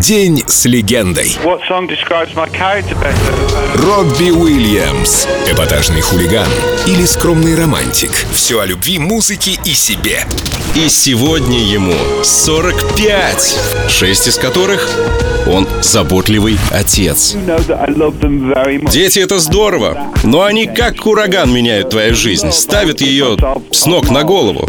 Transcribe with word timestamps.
День 0.00 0.42
с 0.46 0.64
легендой. 0.64 1.36
Робби 3.74 4.30
Уильямс. 4.30 5.26
Эпатажный 5.46 6.00
хулиган 6.00 6.48
или 6.86 7.04
скромный 7.04 7.54
романтик. 7.54 8.10
Все 8.32 8.60
о 8.60 8.66
любви, 8.66 8.98
музыке 8.98 9.58
и 9.62 9.74
себе. 9.74 10.24
И 10.74 10.88
сегодня 10.88 11.58
ему 11.58 11.92
45, 12.24 13.58
шесть 13.90 14.26
из 14.26 14.38
которых 14.38 14.88
он 15.46 15.68
заботливый 15.82 16.58
отец. 16.70 17.36
Дети— 18.90 19.18
это 19.20 19.38
здорово, 19.38 20.12
но 20.22 20.44
они 20.44 20.66
как 20.66 21.04
ураган 21.04 21.52
меняют 21.52 21.90
твою 21.90 22.14
жизнь, 22.14 22.52
ставят 22.52 23.02
ее 23.02 23.36
с 23.70 23.84
ног 23.84 24.08
на 24.10 24.22
голову. 24.22 24.66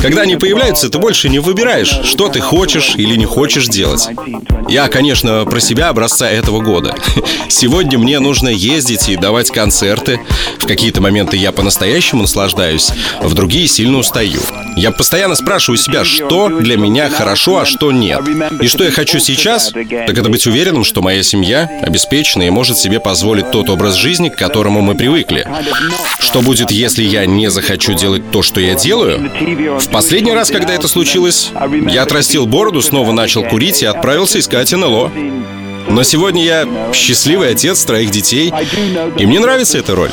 Когда 0.00 0.22
они 0.22 0.36
появляются, 0.36 0.88
ты 0.88 0.98
больше 0.98 1.28
не 1.28 1.38
выбираешь, 1.38 2.00
что 2.04 2.28
ты 2.28 2.40
хочешь 2.40 2.94
или 2.96 3.16
не 3.16 3.24
хочешь 3.24 3.68
делать. 3.68 4.08
Я, 4.68 4.88
конечно, 4.88 5.44
про 5.44 5.60
себя 5.60 5.88
образца 5.88 6.28
этого 6.28 6.60
года. 6.60 6.94
Сегодня 7.48 7.98
мне 7.98 8.18
нужно 8.18 8.48
ездить 8.48 9.08
и 9.08 9.16
давать 9.16 9.50
концерты. 9.50 10.20
В 10.58 10.66
какие-то 10.66 11.00
моменты 11.00 11.36
я 11.36 11.52
по-настоящему 11.52 12.22
наслаждаюсь, 12.22 12.90
в 13.20 13.34
другие 13.34 13.68
сильно 13.68 13.98
устаю. 13.98 14.40
Я 14.76 14.90
постоянно 14.90 15.34
спрашиваю 15.34 15.78
себя, 15.78 16.04
что 16.04 16.48
для 16.48 16.76
меня 16.76 17.08
хорошо, 17.08 17.58
а 17.58 17.66
что 17.66 17.92
нет. 17.92 18.20
И 18.60 18.66
что 18.66 18.84
я 18.84 18.90
хочу 18.90 19.18
сейчас, 19.18 19.72
так 19.72 20.18
это 20.18 20.28
быть 20.28 20.46
уверенным, 20.46 20.84
что 20.84 21.02
моя 21.02 21.22
семья 21.22 21.70
обеспечена 21.82 22.42
и 22.42 22.50
может 22.50 22.76
себе 22.76 23.00
позволить 23.00 23.50
тот 23.50 23.70
образ 23.70 23.94
жизни, 23.94 24.28
к 24.28 24.36
которому 24.36 24.80
мы 24.82 24.94
привыкли. 24.94 25.46
Что 26.18 26.42
будет, 26.42 26.70
если 26.70 27.04
я 27.04 27.24
не 27.24 27.50
захочу 27.50 27.94
делать 27.94 28.30
то, 28.30 28.42
что 28.42 28.60
я 28.60 28.74
делаю? 28.74 29.30
В 29.78 29.88
последний 29.90 30.32
раз, 30.32 30.50
когда 30.50 30.74
это 30.74 30.88
случилось, 30.88 31.50
я 31.88 32.02
отрастил 32.02 32.46
бороду, 32.46 32.82
снова 32.82 33.12
начал 33.12 33.44
курить 33.44 33.82
и 33.82 33.86
отправился 33.86 34.38
искать 34.38 34.72
НЛО. 34.72 35.10
Но 35.88 36.02
сегодня 36.02 36.42
я 36.42 36.68
счастливый 36.92 37.50
отец 37.50 37.84
троих 37.84 38.10
детей, 38.10 38.52
и 39.18 39.26
мне 39.26 39.38
нравится 39.38 39.78
эта 39.78 39.94
роль. 39.94 40.10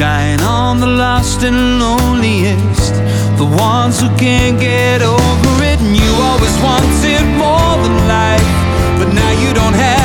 Shine 0.00 0.40
on 0.40 0.80
the 0.80 0.86
lost 0.86 1.42
and 1.42 1.78
loneliest, 1.78 2.94
the 3.36 3.44
ones 3.44 4.00
who 4.00 4.08
can't 4.16 4.58
get 4.58 5.02
over 5.02 5.62
it. 5.62 5.78
And 5.78 5.94
you 5.94 6.10
always 6.22 6.56
wanted 6.62 7.22
more 7.36 7.76
than 7.84 8.08
life, 8.08 8.50
but 8.98 9.12
now 9.12 9.30
you 9.42 9.52
don't 9.52 9.74
have 9.74 9.99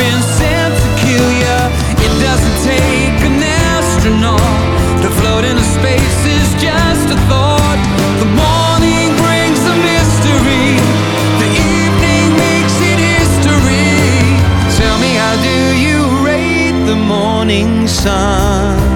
been 0.00 0.22
sent 0.22 0.72
to 0.82 0.88
kill. 1.04 1.28
It 2.06 2.12
doesn't 2.24 2.58
take 2.64 3.20
an 3.28 3.36
astronaut 3.76 4.40
to 5.02 5.08
float 5.20 5.44
space, 5.76 6.18
is 6.36 6.50
just 6.56 7.06
a 7.16 7.18
thought. 7.28 7.80
The 8.22 8.30
morning 8.44 9.08
brings 9.20 9.60
a 9.74 9.76
mystery, 9.92 10.68
the 11.42 11.50
evening 11.76 12.28
makes 12.44 12.76
it 12.90 12.98
history. 13.16 13.92
Tell 14.80 14.96
me, 15.04 15.10
how 15.22 15.36
do 15.48 15.58
you 15.84 15.98
rate 16.24 16.78
the 16.86 16.96
morning 16.96 17.86
sun? 17.86 18.89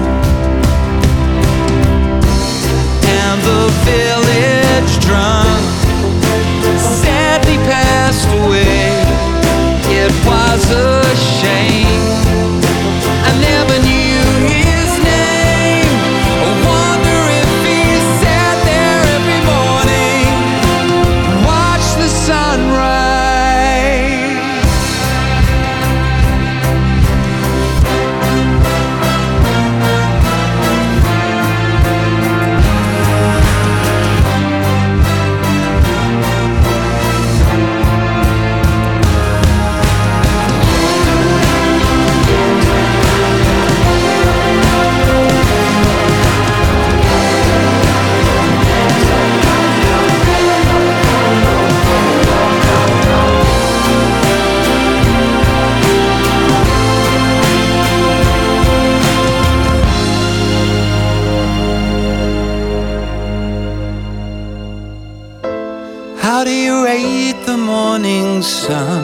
Morning 67.75 68.41
sun? 68.41 69.03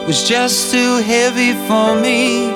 It 0.00 0.06
was 0.10 0.20
just 0.34 0.72
too 0.72 0.92
heavy 1.12 1.52
for 1.68 1.88
me, 2.06 2.50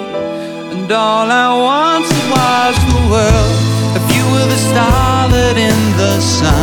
and 0.72 0.90
all 0.90 1.28
I 1.46 1.48
wanted 1.68 2.24
was 2.34 2.76
the 2.92 3.02
world. 3.12 3.56
If 3.98 4.04
you 4.14 4.24
were 4.32 4.48
the 4.54 4.60
starlet 4.68 5.56
in 5.70 5.80
the 6.02 6.14
sun, 6.38 6.61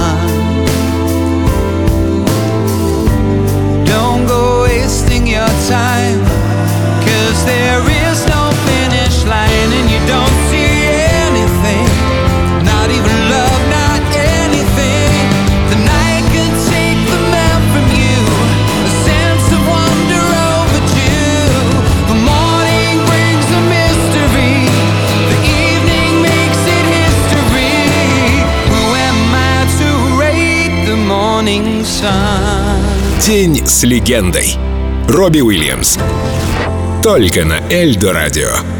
День 33.26 33.66
с 33.66 33.82
легендой. 33.82 34.54
Робби 35.08 35.40
Уильямс. 35.40 35.98
Только 37.02 37.44
на 37.44 37.60
Эльдо 37.72 38.14
Радио. 38.14 38.79